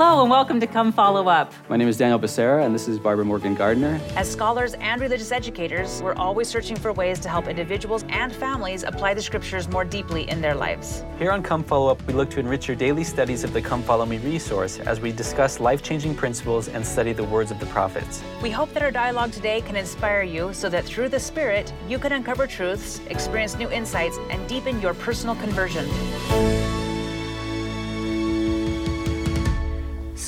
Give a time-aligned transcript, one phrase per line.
[0.00, 1.52] Hello, and welcome to Come Follow Up.
[1.68, 4.00] My name is Daniel Becerra, and this is Barbara Morgan Gardner.
[4.14, 8.84] As scholars and religious educators, we're always searching for ways to help individuals and families
[8.84, 11.02] apply the scriptures more deeply in their lives.
[11.18, 13.82] Here on Come Follow Up, we look to enrich your daily studies of the Come
[13.82, 17.66] Follow Me resource as we discuss life changing principles and study the words of the
[17.66, 18.22] prophets.
[18.40, 21.98] We hope that our dialogue today can inspire you so that through the Spirit, you
[21.98, 25.88] can uncover truths, experience new insights, and deepen your personal conversion.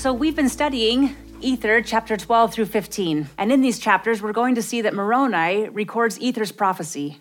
[0.00, 3.28] So, we've been studying Ether, chapter 12 through 15.
[3.36, 7.18] And in these chapters, we're going to see that Moroni records Ether's prophecy.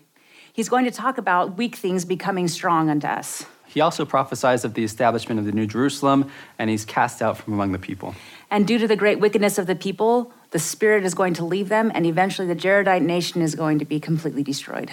[0.50, 3.44] He's going to talk about weak things becoming strong unto us.
[3.66, 7.52] He also prophesies of the establishment of the New Jerusalem, and he's cast out from
[7.52, 8.14] among the people.
[8.50, 11.68] And due to the great wickedness of the people, the Spirit is going to leave
[11.68, 14.90] them, and eventually the Jaredite nation is going to be completely destroyed.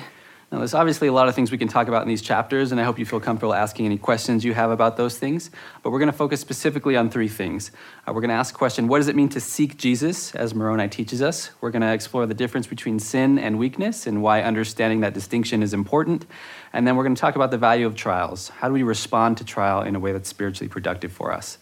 [0.49, 2.79] Now, there's obviously a lot of things we can talk about in these chapters, and
[2.79, 5.51] I hope you feel comfortable asking any questions you have about those things.
[5.83, 7.69] But we're going to focus specifically on three things.
[8.07, 10.55] Uh, we're going to ask the question what does it mean to seek Jesus, as
[10.55, 11.51] Moroni teaches us?
[11.59, 15.61] We're going to explore the difference between sin and weakness and why understanding that distinction
[15.61, 16.25] is important.
[16.71, 18.47] And then we're going to talk about the value of trials.
[18.47, 21.57] How do we respond to trial in a way that's spiritually productive for us?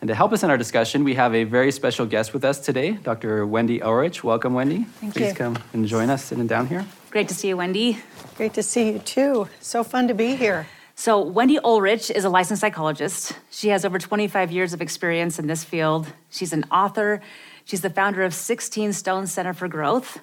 [0.00, 2.58] And to help us in our discussion, we have a very special guest with us
[2.58, 3.46] today, Dr.
[3.46, 4.22] Wendy Ulrich.
[4.22, 4.84] Welcome, Wendy.
[5.00, 5.34] Thank Please you.
[5.34, 6.84] come and join us sitting down here.
[7.10, 7.98] Great to see you, Wendy.
[8.36, 9.48] Great to see you too.
[9.60, 10.66] So fun to be here.
[10.98, 13.32] So, Wendy Ulrich is a licensed psychologist.
[13.50, 16.06] She has over 25 years of experience in this field.
[16.30, 17.20] She's an author.
[17.66, 20.20] She's the founder of 16 Stone Center for Growth.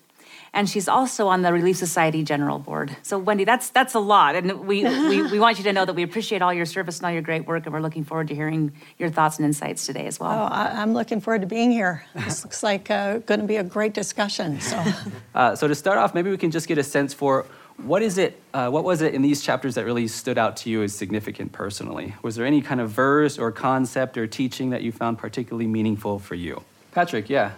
[0.55, 2.95] And she's also on the Relief Society General Board.
[3.01, 4.35] So, Wendy, that's that's a lot.
[4.35, 7.07] And we, we, we want you to know that we appreciate all your service and
[7.07, 7.65] all your great work.
[7.65, 10.49] And we're looking forward to hearing your thoughts and insights today as Oh, well.
[10.51, 12.05] I, I'm looking forward to being here.
[12.13, 14.61] This looks like uh, going to be a great discussion.
[14.61, 14.83] So,
[15.35, 18.19] Uh, so to start off, maybe we can just get a sense for what is
[18.19, 20.93] it, uh, what was it in these chapters that really stood out to you as
[20.93, 22.13] significant personally?
[22.21, 26.19] Was there any kind of verse or concept or teaching that you found particularly meaningful
[26.19, 26.61] for you?
[26.91, 27.53] Patrick, yeah.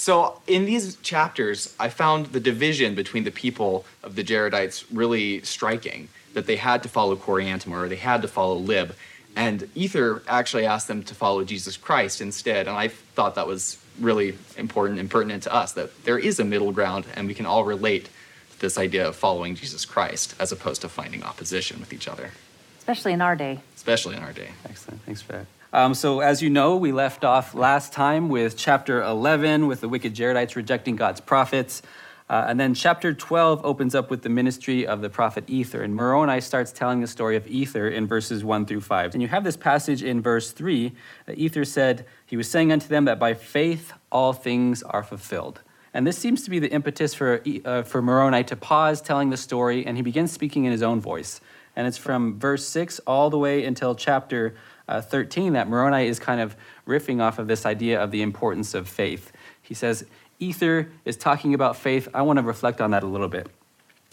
[0.00, 5.42] So, in these chapters, I found the division between the people of the Jaredites really
[5.42, 8.94] striking that they had to follow Coriantumr or they had to follow Lib.
[9.34, 12.68] And Ether actually asked them to follow Jesus Christ instead.
[12.68, 16.44] And I thought that was really important and pertinent to us that there is a
[16.44, 18.04] middle ground and we can all relate
[18.52, 22.30] to this idea of following Jesus Christ as opposed to finding opposition with each other,
[22.78, 23.58] Especially in our day.
[23.74, 24.50] especially in our day.
[24.64, 25.02] Excellent.
[25.02, 25.46] Thanks for that.
[25.70, 29.88] Um, so, as you know, we left off last time with chapter 11 with the
[29.88, 31.82] wicked Jaredites rejecting God's prophets.
[32.30, 35.82] Uh, and then chapter 12 opens up with the ministry of the prophet Ether.
[35.82, 39.14] And Moroni starts telling the story of Ether in verses 1 through 5.
[39.14, 40.92] And you have this passage in verse 3
[41.26, 45.60] that Ether said, He was saying unto them that by faith all things are fulfilled.
[45.92, 49.36] And this seems to be the impetus for, uh, for Moroni to pause telling the
[49.36, 51.40] story, and he begins speaking in his own voice.
[51.76, 54.54] And it's from verse 6 all the way until chapter
[54.88, 56.56] uh, 13 that Moroni is kind of
[56.86, 59.30] riffing off of this idea of the importance of faith.
[59.60, 60.04] He says,
[60.38, 62.08] Ether is talking about faith.
[62.14, 63.48] I want to reflect on that a little bit.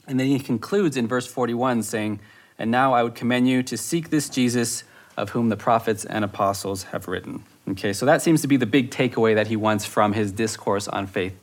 [0.08, 2.20] And then he concludes in verse 41 saying,
[2.58, 4.84] And now I would commend you to seek this Jesus
[5.18, 7.44] of whom the prophets and apostles have written.
[7.70, 10.88] Okay, so that seems to be the big takeaway that he wants from his discourse
[10.88, 11.40] on faith.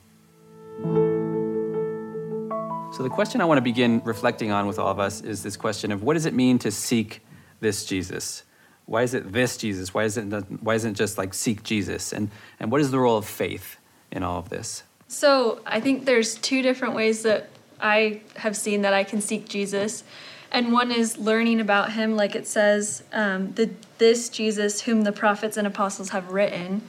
[2.92, 5.56] So, the question I want to begin reflecting on with all of us is this
[5.56, 7.22] question of what does it mean to seek
[7.60, 8.42] this Jesus?
[8.92, 9.94] Why is it this Jesus?
[9.94, 12.12] Why isn't it, why isn't just like seek Jesus?
[12.12, 12.30] And,
[12.60, 13.78] and what is the role of faith
[14.10, 14.82] in all of this?
[15.08, 17.48] So I think there's two different ways that
[17.80, 20.04] I have seen that I can seek Jesus.
[20.50, 25.12] And one is learning about him, like it says, um, the, this Jesus whom the
[25.12, 26.82] prophets and apostles have written.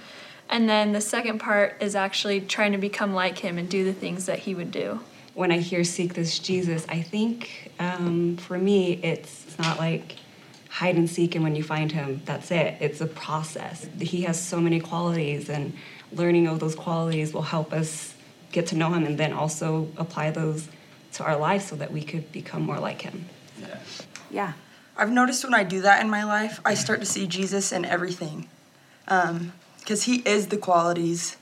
[0.50, 3.94] And then the second part is actually trying to become like him and do the
[3.94, 5.00] things that he would do.
[5.36, 10.18] when I hear seek this Jesus, I think um, for me, it's, it's not like
[10.74, 12.76] hide and seek, and when you find him, that's it.
[12.80, 13.88] It's a process.
[14.00, 15.74] He has so many qualities, and
[16.12, 18.16] learning of those qualities will help us
[18.52, 20.68] get to know him and then also apply those
[21.14, 23.26] to our lives so that we could become more like him.
[24.32, 24.54] Yeah.
[24.98, 27.86] I've noticed when I do that in my life, I start to see Jesus in
[27.86, 28.48] everything.
[29.06, 31.38] Because he is the qualities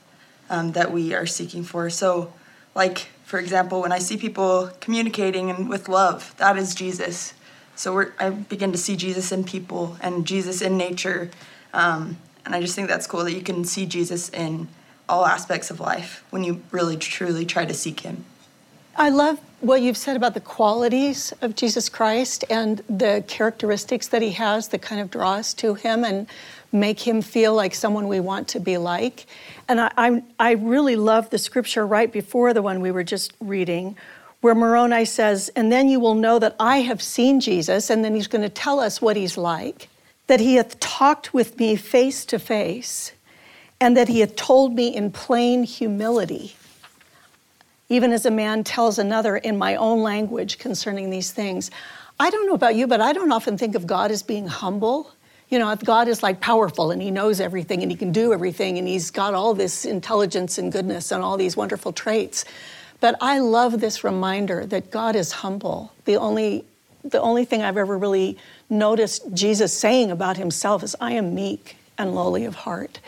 [0.50, 1.88] um, that we are seeking for.
[1.88, 2.32] So,
[2.74, 7.32] like, for example, when I see people communicating and with love, that is Jesus.
[7.76, 11.30] So we're, I begin to see Jesus in people and Jesus in nature.
[11.72, 14.68] Um, and I just think that's cool that you can see Jesus in
[15.08, 18.24] all aspects of life when you really truly try to seek him.
[18.96, 24.20] I love what you've said about the qualities of Jesus Christ and the characteristics that
[24.20, 26.26] he has that kind of draw us to him and
[26.72, 29.26] make him feel like someone we want to be like.
[29.68, 33.32] And I, I, I really love the scripture right before the one we were just
[33.40, 33.96] reading,
[34.42, 38.14] where Moroni says, And then you will know that I have seen Jesus, and then
[38.14, 39.88] he's going to tell us what he's like.
[40.28, 43.12] that he hath talked with me face to face,
[43.80, 46.54] and that he hath told me in plain humility,
[47.88, 51.70] even as a man tells another in my own language concerning these things.
[52.18, 55.10] I don't know about you, but I don't often think of God as being humble.
[55.50, 58.78] You know, God is like powerful and he knows everything and he can do everything
[58.78, 62.44] and he's got all this intelligence and goodness and all these wonderful traits.
[63.02, 65.92] But I love this reminder that God is humble.
[66.04, 66.64] The only
[67.04, 68.38] the only thing I've ever really
[68.70, 73.00] noticed Jesus saying about himself is, I am meek and lowly of heart.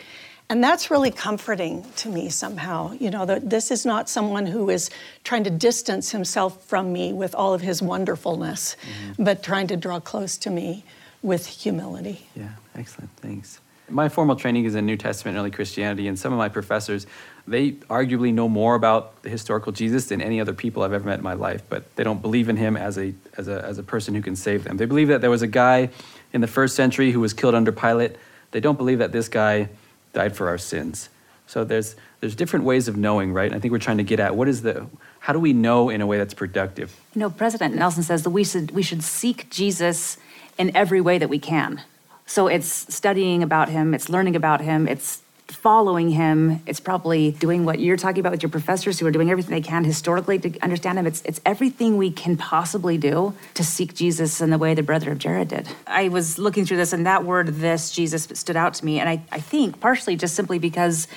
[0.49, 2.91] And that's really comforting to me somehow.
[2.91, 4.89] You know, that this is not someone who is
[5.23, 9.23] trying to distance himself from me with all of his wonderfulness, mm-hmm.
[9.23, 10.83] but trying to draw close to me
[11.21, 12.27] with humility.
[12.35, 13.11] Yeah, excellent.
[13.21, 13.61] Thanks.
[13.87, 17.07] My formal training is in New Testament and early Christianity, and some of my professors
[17.47, 21.19] they arguably know more about the historical Jesus than any other people I've ever met
[21.19, 23.83] in my life, but they don't believe in him as a, as a, as a
[23.83, 24.77] person who can save them.
[24.77, 25.89] They believe that there was a guy
[26.33, 28.15] in the first century who was killed under Pilate.
[28.51, 29.69] They don't believe that this guy
[30.13, 31.09] died for our sins.
[31.47, 33.53] So there's, there's different ways of knowing, right?
[33.53, 34.87] I think we're trying to get at what is the,
[35.19, 36.99] how do we know in a way that's productive?
[37.13, 40.17] You know, President Nelson says that we should, we should seek Jesus
[40.57, 41.81] in every way that we can.
[42.25, 46.61] So it's studying about him, it's learning about him, it's following him.
[46.65, 49.61] It's probably doing what you're talking about with your professors who are doing everything they
[49.61, 51.05] can historically to understand him.
[51.05, 55.11] It's, it's everything we can possibly do to seek Jesus in the way the brother
[55.11, 55.67] of Jared did.
[55.85, 58.99] I was looking through this, and that word, this, Jesus, stood out to me.
[58.99, 61.07] And I, I think partially just simply because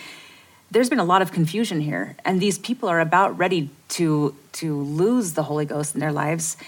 [0.70, 4.82] there's been a lot of confusion here, and these people are about ready to, to
[4.82, 6.58] lose the Holy Ghost in their lives.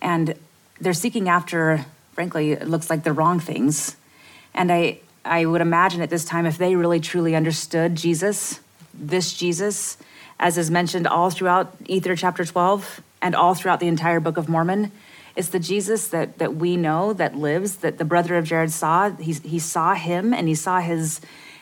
[0.00, 0.34] And
[0.80, 3.96] they're seeking after, frankly, it looks like the wrong things.
[4.54, 8.60] And I, I would imagine at this time, if they really truly understood Jesus,
[8.94, 9.98] this Jesus,
[10.40, 14.48] as is mentioned all throughout Ether chapter 12 and all throughout the entire Book of
[14.48, 14.90] Mormon,
[15.36, 19.10] it's the Jesus that, that we know that lives, that the brother of Jared saw.
[19.10, 21.20] He, he saw him and he saw his,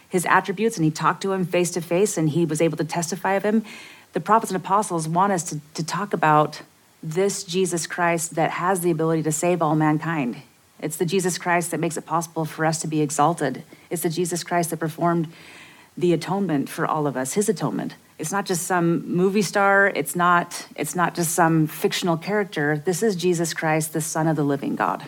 [0.09, 2.85] his attributes and he talked to him face to face and he was able to
[2.85, 3.65] testify of him.
[4.15, 6.63] The prophets and apostles want us to, to talk about
[7.03, 10.41] this Jesus Christ that has the ability to save all mankind.
[10.81, 13.63] It's the Jesus Christ that makes it possible for us to be exalted.
[13.91, 15.33] It's the Jesus Christ that performed
[15.97, 17.95] the atonement for all of us, his atonement.
[18.19, 22.83] It's not just some movie star, it's not it's not just some fictional character.
[22.85, 25.05] This is Jesus Christ, the son of the living God.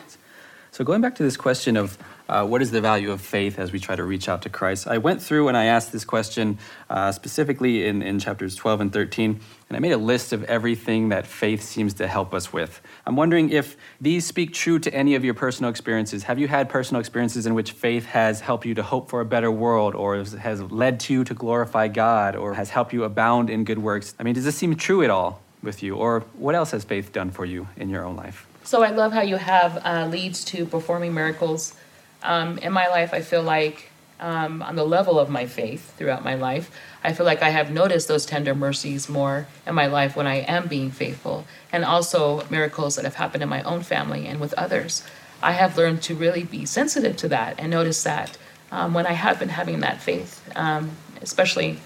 [0.71, 1.99] So going back to this question of
[2.29, 4.87] uh, what is the value of faith as we try to reach out to Christ?
[4.87, 6.59] I went through and I asked this question
[6.91, 11.09] uh, specifically in, in chapters 12 and 13, and I made a list of everything
[11.09, 12.81] that faith seems to help us with.
[13.07, 16.25] I'm wondering if these speak true to any of your personal experiences.
[16.25, 19.25] Have you had personal experiences in which faith has helped you to hope for a
[19.25, 23.49] better world, or has led to you to glorify God, or has helped you abound
[23.49, 24.15] in good works?
[24.19, 27.13] I mean, does this seem true at all with you, or what else has faith
[27.13, 28.47] done for you in your own life?
[28.65, 31.75] So I love how you have uh, leads to performing miracles
[32.23, 36.25] um, in my life, I feel like um, on the level of my faith throughout
[36.25, 36.71] my life,
[37.05, 40.37] I feel like I have noticed those tender mercies more in my life when I
[40.37, 44.53] am being faithful, and also miracles that have happened in my own family and with
[44.55, 45.03] others.
[45.41, 48.37] I have learned to really be sensitive to that and notice that
[48.73, 50.91] um, when I have been having that faith, um,
[51.23, 51.79] especially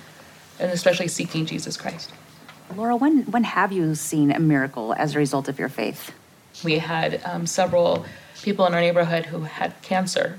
[0.58, 2.12] and especially seeking Jesus Christ.
[2.74, 6.12] Laura, when when have you seen a miracle as a result of your faith?
[6.64, 8.06] We had um, several
[8.42, 10.38] people in our neighborhood who had cancer.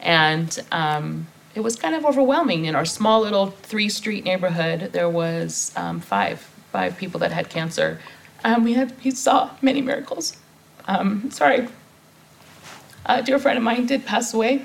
[0.00, 2.64] And um, it was kind of overwhelming.
[2.64, 6.40] In our small little three street neighborhood, there was um, five,
[6.72, 8.00] five people that had cancer.
[8.44, 10.36] Um, we had, we saw many miracles.
[10.86, 11.68] Um, sorry,
[13.04, 14.64] a dear friend of mine did pass away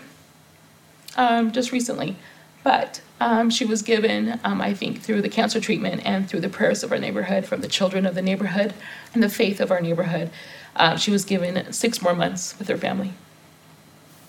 [1.18, 2.16] um, just recently,
[2.64, 6.84] but um, she was given, I think, through the cancer treatment and through the prayers
[6.84, 8.74] of our neighborhood, from the children of the neighborhood
[9.14, 10.32] and the faith of our neighborhood,
[10.76, 13.14] uh, she was given six more months with her family.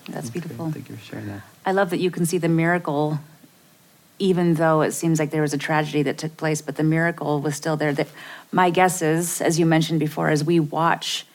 [0.09, 0.71] That's beautiful.
[0.71, 1.41] Thank you for sharing that.
[1.65, 3.19] I love that you can see the miracle,
[4.19, 7.41] even though it seems like there was a tragedy that took place, but the miracle
[7.41, 7.93] was still there.
[7.93, 8.07] That
[8.51, 11.25] my guess is, as you mentioned before, as we watch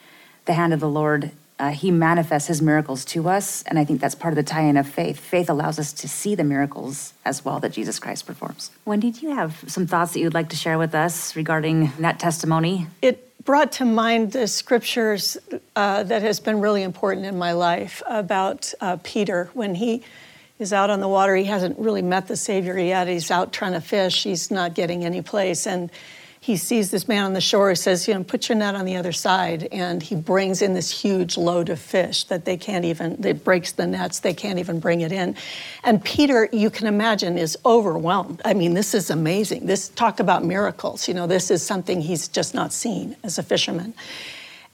[0.46, 4.00] the hand of the Lord, uh, He manifests His miracles to us, and I think
[4.00, 5.20] that's part of the tie-in of faith.
[5.20, 8.70] Faith allows us to see the miracles as well that Jesus Christ performs.
[8.86, 12.18] Wendy, do you have some thoughts that you'd like to share with us regarding that
[12.18, 12.86] testimony?
[13.02, 15.36] It brought to mind the scriptures
[15.74, 20.02] uh, that has been really important in my life about uh, Peter when he
[20.58, 21.34] is out on the water.
[21.34, 23.08] He hasn't really met the Savior yet.
[23.08, 24.22] He's out trying to fish.
[24.22, 25.90] He's not getting any place, and
[26.42, 28.84] he sees this man on the shore He says, You know, put your net on
[28.84, 29.68] the other side.
[29.70, 33.70] And he brings in this huge load of fish that they can't even, it breaks
[33.70, 35.36] the nets, they can't even bring it in.
[35.84, 38.42] And Peter, you can imagine, is overwhelmed.
[38.44, 39.66] I mean, this is amazing.
[39.66, 41.06] This, talk about miracles.
[41.06, 43.94] You know, this is something he's just not seen as a fisherman.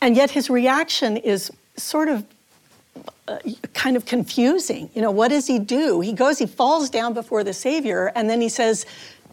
[0.00, 2.24] And yet his reaction is sort of
[3.28, 3.40] uh,
[3.74, 4.88] kind of confusing.
[4.94, 6.00] You know, what does he do?
[6.00, 8.86] He goes, he falls down before the Savior, and then he says,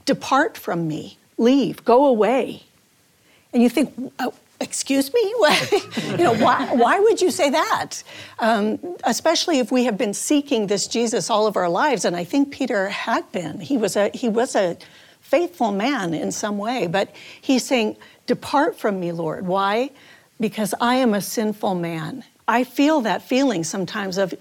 [0.03, 2.63] Depart from me, leave, go away.
[3.53, 5.21] And you think, oh, excuse me?
[6.17, 8.03] You know why, why would you say that?
[8.39, 12.23] Um, especially if we have been seeking this jesus all of our lives and i
[12.23, 13.59] think peter had been.
[13.59, 14.77] He was a he was a
[15.21, 19.45] faithful man in some way but he's saying depart from me lord.
[19.45, 19.89] Why?
[20.39, 22.23] Because i am a sinful man.
[22.47, 24.33] I feel that feeling sometimes of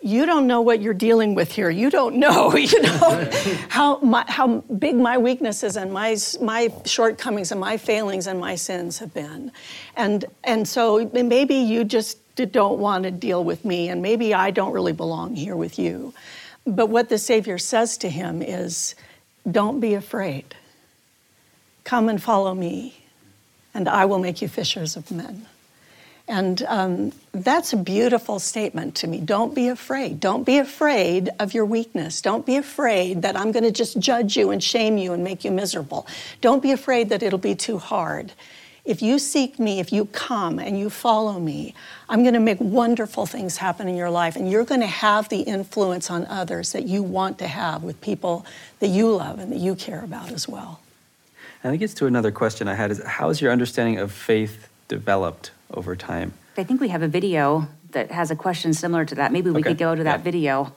[0.00, 1.70] you don't know what you're dealing with here.
[1.70, 3.30] You don't know, you know,
[3.68, 8.54] how, my, how big my weaknesses and my, my shortcomings and my failings and my
[8.54, 9.52] sins have been.
[9.96, 14.50] And, and so maybe you just don't want to deal with me, and maybe I
[14.50, 16.14] don't really belong here with you.
[16.66, 18.94] But what the Savior says to him is,
[19.50, 20.54] don't be afraid.
[21.84, 23.04] Come and follow me,
[23.74, 25.46] and I will make you fishers of men.
[26.28, 29.18] And um, that's a beautiful statement to me.
[29.18, 30.20] Don't be afraid.
[30.20, 32.20] Don't be afraid of your weakness.
[32.20, 35.42] Don't be afraid that I'm going to just judge you and shame you and make
[35.42, 36.06] you miserable.
[36.42, 38.32] Don't be afraid that it'll be too hard.
[38.84, 41.74] If you seek me, if you come and you follow me,
[42.10, 45.28] I'm going to make wonderful things happen in your life, and you're going to have
[45.28, 48.46] the influence on others that you want to have with people
[48.80, 50.80] that you love and that you care about as well.
[51.62, 54.68] And it gets to another question I had is how has your understanding of faith
[54.88, 56.32] developed over time.
[56.56, 59.32] I think we have a video that has a question similar to that.
[59.32, 60.24] Maybe we Okay, could go to that yeah.
[60.24, 60.72] video.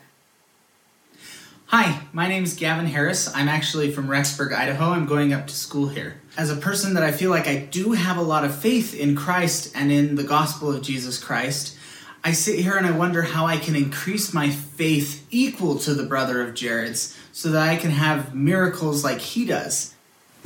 [1.67, 3.33] Hi, my name is Gavin Harris.
[3.33, 4.89] I'm actually from Rexburg, Idaho.
[4.91, 6.19] I'm going up to school here.
[6.37, 9.15] As a person that I feel like I do have a lot of faith in
[9.15, 11.77] Christ and in the gospel of Jesus Christ,
[12.25, 16.03] I sit here and I wonder how I can increase my faith equal to the
[16.03, 19.93] brother of Jared's so that I can have miracles like he does.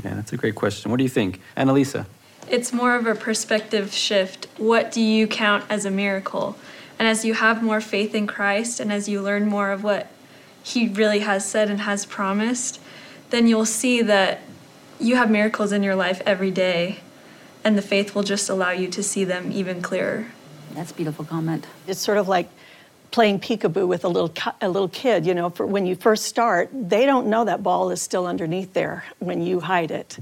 [0.03, 0.91] Yeah, that's a great question.
[0.91, 1.41] What do you think?
[1.57, 2.05] Annalisa?
[2.49, 4.47] It's more of a perspective shift.
[4.57, 6.57] What do you count as a miracle?
[6.97, 10.07] And as you have more faith in Christ and as you learn more of what
[10.63, 12.79] He really has said and has promised,
[13.29, 14.41] then you'll see that
[14.99, 16.99] you have miracles in your life every day,
[17.63, 20.27] and the faith will just allow you to see them even clearer.
[20.73, 21.67] That's a beautiful comment.
[21.87, 22.49] It's sort of like
[23.11, 25.25] playing peekaboo with a little ki- a little kid.
[25.25, 28.73] You know, for when you first start, they don't know that ball is still underneath
[28.73, 30.17] there when you hide it.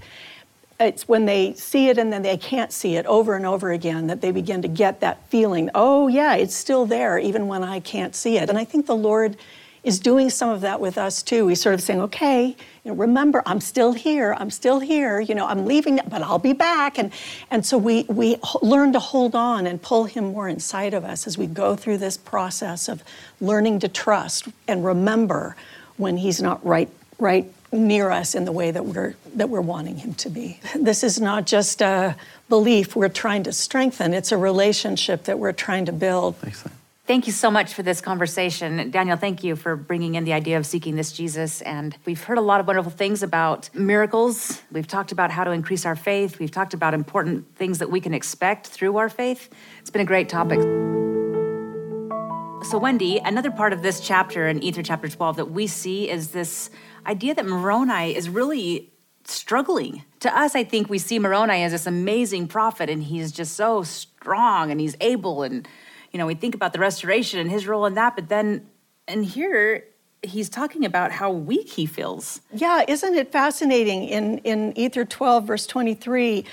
[0.84, 4.08] It's when they see it and then they can't see it over and over again
[4.08, 5.70] that they begin to get that feeling.
[5.74, 8.50] Oh yeah, it's still there even when I can't see it.
[8.50, 9.38] And I think the Lord
[9.84, 11.48] is doing some of that with us too.
[11.48, 12.56] He's sort of saying, okay, you
[12.92, 14.34] know, remember, I'm still here.
[14.40, 15.20] I'm still here.
[15.20, 16.98] You know, I'm leaving, but I'll be back.
[16.98, 17.12] And,
[17.52, 21.28] and so we, we learn to hold on and pull him more inside of us
[21.28, 23.04] as we go through this process of
[23.42, 25.58] learning to trust and remember
[25.98, 29.98] when he's not right, right near us in the way that we're, that we're wanting
[29.98, 30.60] him to be.
[30.76, 32.16] This is not just a
[32.48, 34.14] belief we're trying to strengthen.
[34.14, 36.36] It's a relationship that we're trying to build.
[36.46, 36.78] Excellent.
[37.06, 38.90] Thank you so much for this conversation.
[38.90, 41.62] Daniel, thank you for bringing in the idea of seeking this Jesus.
[41.64, 44.62] And we've heard a lot of wonderful things about miracles.
[44.72, 46.40] We've talked about how to increase our faith.
[46.40, 49.50] We've talked about important things that we can expect through our faith.
[49.82, 51.03] It's been a great topic.
[52.74, 56.30] So, Wendy, another part of this chapter in Ether chapter 12 that we see is
[56.30, 56.72] this
[57.06, 58.92] idea that Moroni is really
[59.26, 60.02] struggling.
[60.22, 63.84] To us, I think we see Moroni as this amazing prophet, and he's just so
[63.84, 65.44] strong and he's able.
[65.44, 65.68] And,
[66.12, 68.68] you know, we think about the restoration and his role in that, but then,
[69.08, 69.84] and here,
[70.24, 72.42] he's talking about how weak he feels.
[72.54, 74.06] Yeah, isn't it fascinating?
[74.06, 76.46] In, in Ether 12, verse 23,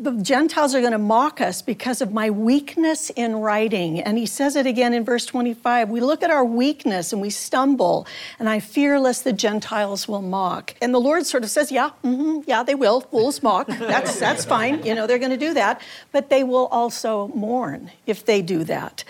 [0.00, 4.00] the Gentiles are going to mock us because of my weakness in writing.
[4.00, 5.90] And he says it again in verse 25.
[5.90, 8.06] We look at our weakness and we stumble,
[8.38, 10.74] and I fear lest the Gentiles will mock.
[10.80, 13.00] And the Lord sort of says, Yeah, mhm, yeah, they will.
[13.00, 13.66] Fools mock.
[13.66, 14.84] That's, that's fine.
[14.84, 15.80] You know, they're going to do that.
[16.12, 19.04] But they will also mourn if they do that,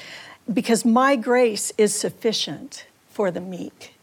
[0.53, 3.95] because my grace is sufficient for the meek.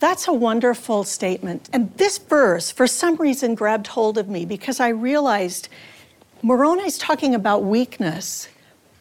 [0.00, 1.68] That's a wonderful statement.
[1.72, 5.68] And this verse, for some reason, grabbed hold of me because I realized
[6.42, 8.48] Moroni's talking about weakness,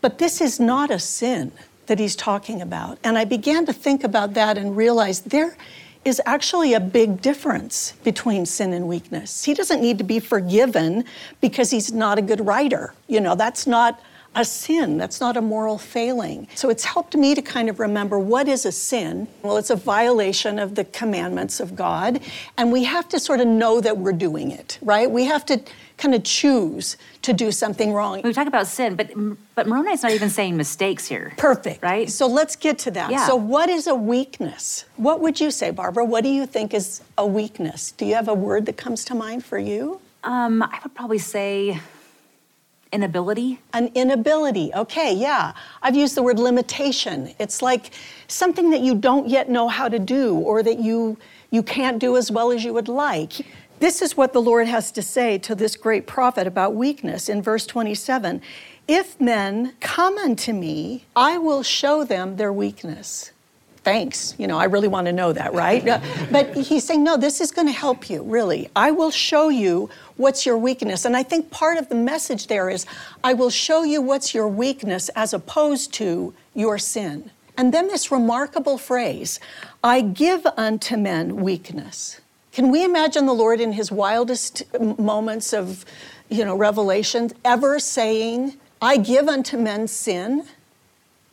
[0.01, 1.51] but this is not a sin
[1.85, 2.97] that he's talking about.
[3.03, 5.55] And I began to think about that and realized there
[6.03, 9.43] is actually a big difference between sin and weakness.
[9.43, 11.03] He doesn't need to be forgiven
[11.41, 12.93] because he's not a good writer.
[13.07, 14.01] You know, that's not
[14.37, 14.97] a sin.
[14.97, 16.47] That's not a moral failing.
[16.55, 19.27] So it's helped me to kind of remember what is a sin?
[19.41, 22.21] Well, it's a violation of the commandments of God.
[22.57, 25.09] And we have to sort of know that we're doing it, right?
[25.09, 25.61] We have to
[25.97, 28.21] kind of choose to do something wrong.
[28.23, 29.11] We talk about sin, but
[29.55, 31.33] but Moroni's not even saying mistakes here.
[31.37, 31.81] Perfect.
[31.81, 32.07] Right?
[32.07, 33.09] So let's get to that.
[33.09, 33.25] Yeah.
[33.25, 34.85] So, what is a weakness?
[34.97, 36.05] What would you say, Barbara?
[36.05, 37.91] What do you think is a weakness?
[37.93, 39.99] Do you have a word that comes to mind for you?
[40.23, 41.79] Um, I would probably say
[42.91, 43.59] Inability?
[43.73, 44.73] An inability.
[44.73, 45.53] Okay, yeah.
[45.81, 47.33] I've used the word limitation.
[47.39, 47.91] It's like
[48.27, 51.17] something that you don't yet know how to do or that you
[51.49, 53.45] you can't do as well as you would like.
[53.79, 57.41] This is what the Lord has to say to this great prophet about weakness in
[57.41, 58.41] verse 27.
[58.87, 63.31] If men come unto me, I will show them their weakness
[63.87, 64.35] thanks.
[64.37, 65.81] You know, I really want to know that, right?
[66.31, 68.69] but he's saying, no, this is going to help you, really.
[68.75, 71.05] I will show you what's your weakness.
[71.05, 72.85] And I think part of the message there is,
[73.23, 77.31] I will show you what's your weakness as opposed to your sin.
[77.57, 79.39] And then this remarkable phrase,
[79.83, 82.21] I give unto men weakness.
[82.51, 85.85] Can we imagine the Lord in his wildest moments of,
[86.29, 90.43] you know, revelation ever saying, I give unto men sin?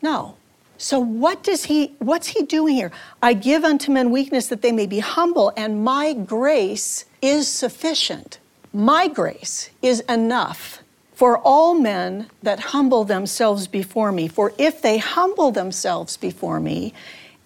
[0.02, 0.36] No.
[0.76, 2.90] So what does he what's he doing here?
[3.22, 8.38] I give unto men weakness that they may be humble and my grace is sufficient.
[8.74, 10.82] My grace is enough
[11.14, 14.26] for all men that humble themselves before me.
[14.26, 16.92] For if they humble themselves before me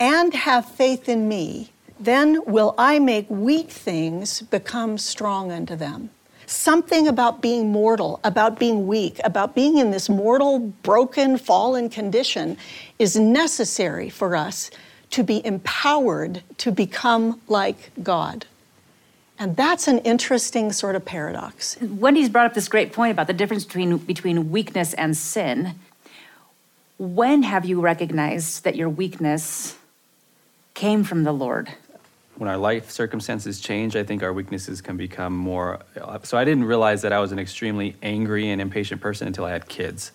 [0.01, 1.71] and have faith in me,
[2.01, 6.09] then will I make weak things become strong unto them
[6.47, 12.57] something about being mortal, about being weak, about being in this mortal, broken, fallen condition
[12.99, 14.71] is necessary for us
[15.11, 18.47] to be empowered to become like God.
[19.39, 21.81] And that's an interesting sort of paradox.
[21.81, 25.75] Wendy's brought up this great point about the difference between, between weakness and sin.
[26.99, 29.77] When have you recognized that your weakness
[30.75, 31.69] came from the Lord?
[32.39, 35.81] when our life circumstances change, I think our weaknesses can become more.
[36.23, 39.51] So I didn't realize that I was an extremely angry and impatient person until I
[39.51, 40.13] had kids.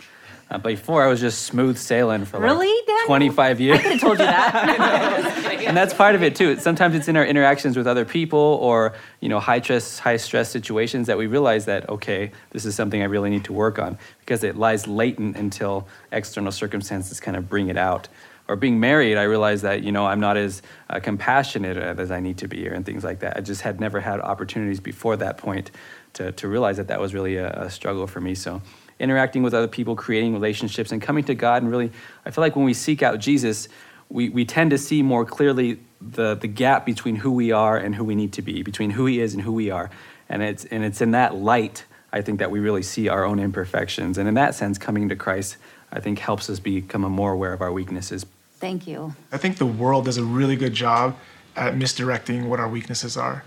[0.49, 3.79] Uh, before I was just smooth sailing for really, like 25 years.
[3.79, 5.49] I could have told you that.
[5.67, 6.59] and that's part of it too.
[6.59, 10.49] Sometimes it's in our interactions with other people or you know high stress, high stress
[10.49, 13.97] situations that we realize that okay, this is something I really need to work on
[14.19, 18.07] because it lies latent until external circumstances kind of bring it out
[18.47, 22.19] or being married, I realized that you know I'm not as uh, compassionate as I
[22.19, 23.37] need to be, or and things like that.
[23.37, 25.71] I just had never had opportunities before that point
[26.13, 28.35] to to realize that that was really a, a struggle for me.
[28.35, 28.61] So
[29.03, 31.91] interacting with other people, creating relationships, and coming to God, and really,
[32.25, 33.67] I feel like when we seek out Jesus,
[34.09, 37.93] we we tend to see more clearly the the gap between who we are and
[37.93, 39.91] who we need to be, between who He is and who we are,
[40.29, 41.85] and it's and it's in that light.
[42.11, 44.17] I think that we really see our own imperfections.
[44.19, 45.57] And in that sense, coming to Christ,
[45.91, 48.25] I think, helps us become more aware of our weaknesses.
[48.59, 49.15] Thank you.
[49.31, 51.17] I think the world does a really good job
[51.55, 53.43] at misdirecting what our weaknesses are.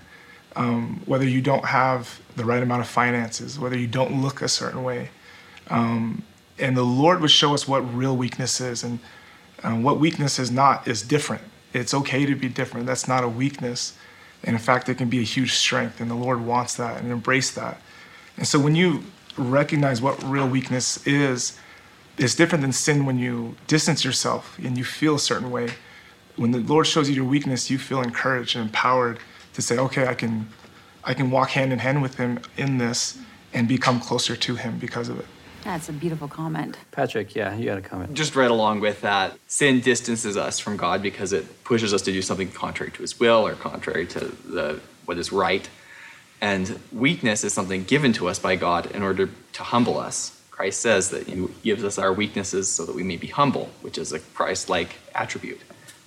[0.57, 4.49] Um, whether you don't have the right amount of finances, whether you don't look a
[4.49, 5.11] certain way.
[5.69, 6.23] Um,
[6.59, 8.83] and the Lord would show us what real weakness is.
[8.83, 8.99] And
[9.63, 11.43] um, what weakness is not is different.
[11.73, 12.87] It's okay to be different.
[12.87, 13.97] That's not a weakness.
[14.45, 16.01] And in fact, it can be a huge strength.
[16.01, 17.81] And the Lord wants that and embrace that.
[18.37, 19.03] And so when you
[19.37, 21.59] recognize what real weakness is,
[22.19, 25.69] it's different than sin when you distance yourself and you feel a certain way.
[26.37, 29.19] When the Lord shows you your weakness, you feel encouraged and empowered
[29.55, 30.49] to say, okay, I can,
[31.05, 33.19] I can walk hand in hand with Him in this
[33.53, 35.27] and become closer to Him because of it.
[35.67, 36.77] That's a beautiful comment.
[36.93, 38.15] Patrick, yeah, you had a comment.
[38.15, 42.13] Just right along with that, sin distances us from God because it pushes us to
[42.13, 45.69] do something contrary to His will or contrary to the, what is right.
[46.41, 50.81] And weakness is something given to us by God in order to humble us Christ
[50.81, 54.13] says that He gives us our weaknesses so that we may be humble, which is
[54.13, 55.61] a Christ like attribute,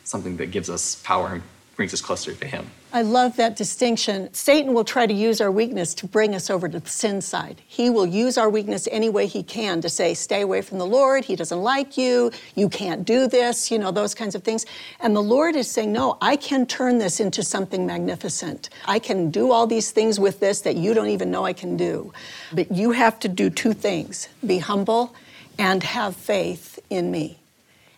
[0.03, 1.43] something that gives us power and
[1.79, 2.69] brings us closer to Him.
[2.91, 4.33] I love that distinction.
[4.33, 7.61] Satan will try to use our weakness to bring us over to the sin side.
[7.65, 10.85] He will use our weakness any way he can to say, stay away from the
[10.85, 11.23] Lord.
[11.23, 12.31] He doesn't like you.
[12.55, 14.65] You can't do this, you know, those kinds of things.
[14.99, 18.69] And the Lord is saying, no, I can turn this into something magnificent.
[18.83, 21.77] I can do all these things with this that you don't even know I can
[21.77, 22.11] do.
[22.51, 25.15] But you have to do two things be humble
[25.57, 27.38] and have faith in me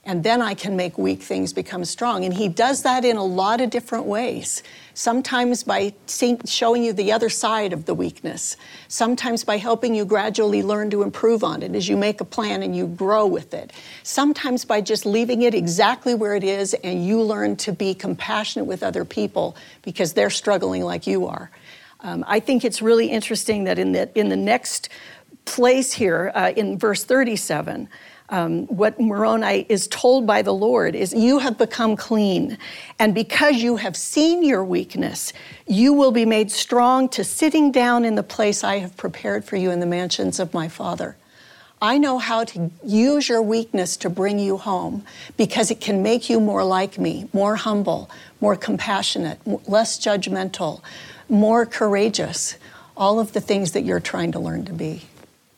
[0.04, 2.26] and then I can make weak things become strong.
[2.26, 4.64] And he does that in a lot of different ways.
[4.96, 5.94] Sometimes by
[6.46, 11.04] showing you the other side of the weakness, sometimes by helping you gradually learn to
[11.04, 14.82] improve on it as you make a plan and you grow with it, sometimes by
[14.82, 19.06] just leaving it exactly where it is and you learn to be compassionate with other
[19.06, 21.52] people because they're struggling like you are.
[22.00, 24.90] Um, I think it's really interesting that in the, in the next
[25.46, 27.88] place here, uh, in verse 37,
[28.32, 32.58] um, what Moroni is told by the Lord is, You have become clean.
[32.98, 35.34] And because you have seen your weakness,
[35.67, 39.58] you will be made strong to sitting down in the place I have prepared for
[39.58, 41.17] you in the mansions of my Father.
[41.82, 45.04] I know how to use your weakness to bring you home
[45.36, 50.82] because it can make you more like me, more humble, more compassionate, less judgmental,
[51.28, 52.56] more courageous,
[52.96, 55.02] all of the things that you're trying to learn to be.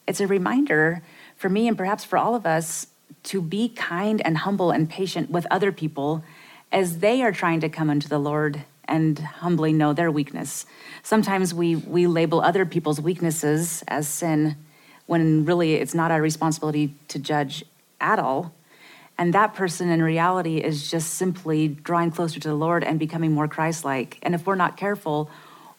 [0.08, 1.02] it's a reminder
[1.44, 2.88] for me and perhaps for all of us
[3.22, 6.24] to be kind and humble and patient with other people
[6.72, 10.66] as they are trying to come unto the Lord and humbly know their weakness.
[11.02, 14.56] Sometimes we, we label other people's weaknesses as sin
[15.06, 17.66] when really it's not our responsibility to judge
[18.00, 18.54] at all.
[19.18, 23.34] And that person in reality is just simply drawing closer to the Lord and becoming
[23.34, 24.18] more Christ like.
[24.22, 25.30] And if we're not careful,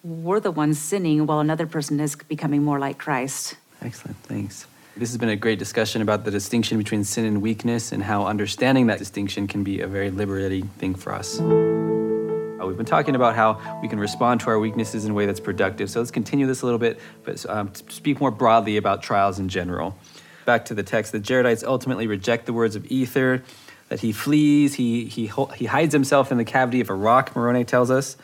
[0.03, 3.57] we're the ones sinning while another person is becoming more like Christ.
[3.81, 4.67] Excellent, thanks.
[4.97, 8.27] This has been a great discussion about the distinction between sin and weakness and how
[8.27, 11.41] understanding that distinction can be a very liberating thing for us.
[11.41, 15.27] Uh, we've been talking about how we can respond to our weaknesses in a way
[15.27, 15.91] that's productive.
[15.91, 19.49] So let's continue this a little bit, but um, speak more broadly about trials in
[19.49, 19.99] general.
[20.45, 23.43] Back to the text, the Jaredites ultimately reject the words of Ether,
[23.89, 27.65] that he flees, he, he, he hides himself in the cavity of a rock, Moroni
[27.65, 28.17] tells us.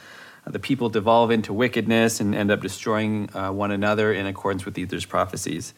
[0.47, 4.65] Uh, the people devolve into wickedness and end up destroying uh, one another in accordance
[4.65, 5.75] with Ether's prophecies.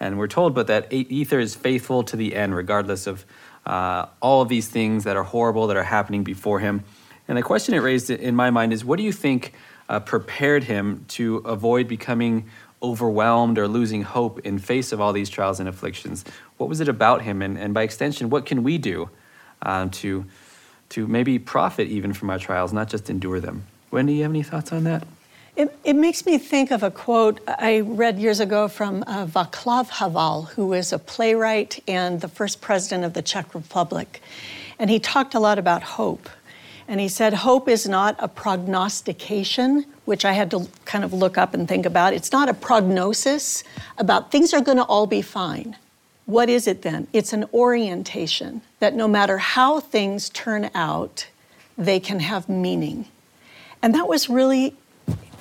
[0.00, 3.24] And we're told but that Ether is faithful to the end, regardless of
[3.66, 6.84] uh, all of these things that are horrible that are happening before him.
[7.28, 9.54] And the question it raised in my mind is what do you think
[9.88, 12.48] uh, prepared him to avoid becoming
[12.82, 16.24] overwhelmed or losing hope in face of all these trials and afflictions?
[16.58, 17.40] What was it about him?
[17.40, 19.08] And, and by extension, what can we do
[19.62, 20.26] um, to,
[20.90, 23.64] to maybe profit even from our trials, not just endure them?
[23.90, 25.06] Wendy, you have any thoughts on that?
[25.56, 29.88] It, it, makes me think of a quote I read years ago from uh, Václav
[29.88, 34.20] Havel, who was a playwright and the first president of the Czech Republic.
[34.80, 36.28] And he talked a lot about hope.
[36.88, 41.38] And he said, Hope is not a prognostication, which I had to kind of look
[41.38, 42.14] up and think about.
[42.14, 43.62] It's not a prognosis
[43.96, 45.76] about things are going to all be fine.
[46.26, 47.06] What is it then?
[47.12, 51.28] It's an orientation that no matter how things turn out,
[51.78, 53.06] they can have meaning.
[53.82, 54.74] And that was really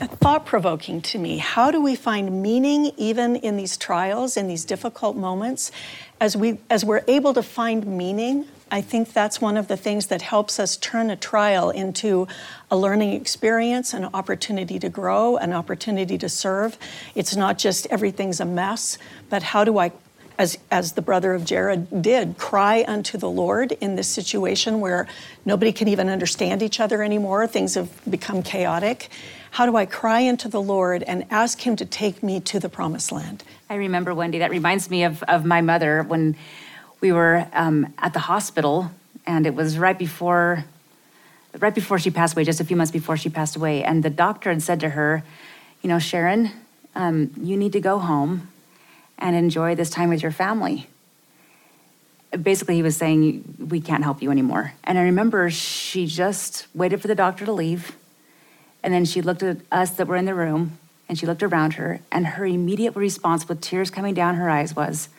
[0.08, 1.38] thought provoking to me.
[1.38, 5.72] How do we find meaning even in these trials, in these difficult moments?
[6.20, 10.08] As, we, as we're able to find meaning, I think that's one of the things
[10.08, 12.28] that helps us turn a trial into
[12.72, 16.78] a learning experience, an opportunity to grow, an opportunity to serve.
[17.14, 18.98] It's not just everything's a mess,
[19.30, 19.92] but how do I
[20.38, 25.08] as, as the brother of Jared did, cry unto the Lord in this situation where
[25.46, 27.46] nobody can even understand each other anymore.
[27.48, 29.10] Things have become chaotic.
[29.54, 32.70] How do I cry into the Lord and ask Him to take me to the
[32.70, 33.44] promised land?
[33.70, 36.36] I remember, Wendy, that reminds me of, of my mother when
[37.02, 38.90] we were um, at the hospital,
[39.28, 40.66] and it was right before,
[41.60, 43.84] right before she passed away, just a few months before she passed away.
[43.84, 45.24] And the doctor had said to her,
[45.84, 46.50] You know, Sharon,
[46.96, 48.48] um, you need to go home
[49.20, 50.88] and enjoy this time with your family.
[52.42, 54.74] Basically, he was saying, We can't help you anymore.
[54.84, 57.96] And I remember she just waited for the doctor to leave.
[58.84, 61.74] And then she looked at us that were in the room and she looked around
[61.74, 62.00] her.
[62.12, 65.10] And her immediate response, with tears coming down her eyes, was,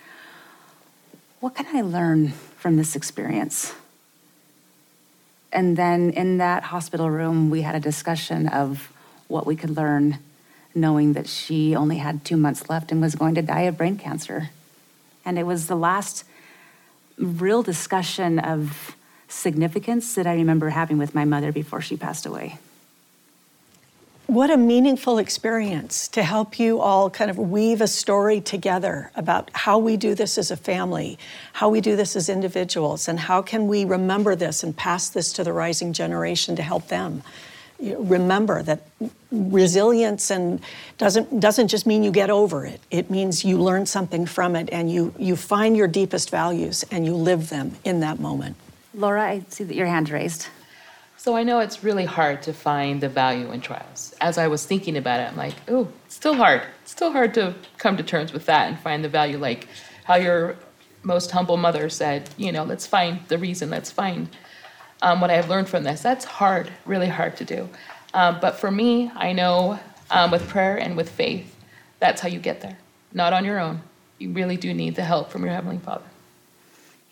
[1.41, 3.75] what can I learn from this experience?
[5.53, 8.93] And then in that hospital room, we had a discussion of
[9.29, 10.19] what we could learn,
[10.75, 13.97] knowing that she only had two months left and was going to die of brain
[13.97, 14.51] cancer.
[15.25, 16.25] And it was the last
[17.17, 18.97] real discussion of
[19.29, 22.59] significance that I remember having with my mother before she passed away.
[24.27, 29.51] What a meaningful experience to help you all kind of weave a story together about
[29.53, 31.19] how we do this as a family,
[31.53, 35.31] how we do this as individuals, and how can we remember this and pass this
[35.35, 37.23] to the rising generation to help them.
[37.79, 38.81] remember that
[39.31, 40.61] resilience and
[40.97, 42.81] doesn't doesn't just mean you get over it.
[42.91, 47.05] It means you learn something from it and you you find your deepest values and
[47.05, 48.57] you live them in that moment.
[48.95, 50.49] Laura, I see that your hand raised.
[51.25, 54.15] So I know it's really hard to find the value in trials.
[54.21, 56.61] As I was thinking about it, I'm like, oh, it's still hard.
[56.83, 59.39] It's still hard to come to terms with that and find the value.
[59.39, 59.67] Like
[60.05, 60.57] how your
[61.03, 64.29] most humble mother said, you know, let's find the reason, let's find
[65.01, 66.03] um, what I've learned from this.
[66.03, 67.71] That's hard, really hard to do.
[68.13, 71.57] Um, but for me, I know um, with prayer and with faith,
[72.01, 72.77] that's how you get there.
[73.15, 73.81] Not on your own.
[74.19, 76.05] You really do need the help from your Heavenly Father.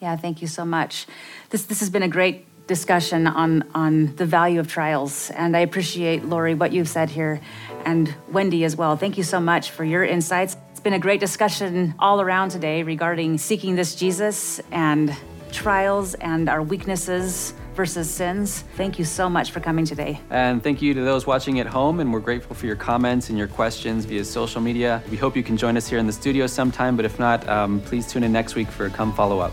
[0.02, 1.06] Yeah, thank you so much.
[1.48, 5.30] This, this has been a great discussion on, on the value of trials.
[5.30, 7.40] And I appreciate, Lori, what you've said here,
[7.84, 8.96] and Wendy as well.
[8.96, 10.56] Thank you so much for your insights.
[10.70, 15.14] It's been a great discussion all around today regarding seeking this Jesus and
[15.50, 18.64] trials and our weaknesses versus sins.
[18.76, 20.20] Thank you so much for coming today.
[20.30, 22.00] And thank you to those watching at home.
[22.00, 25.02] And we're grateful for your comments and your questions via social media.
[25.10, 27.80] We hope you can join us here in the studio sometime, but if not, um,
[27.80, 29.52] please tune in next week for Come Follow Up.